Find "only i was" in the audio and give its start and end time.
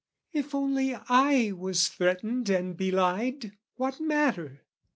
0.55-1.87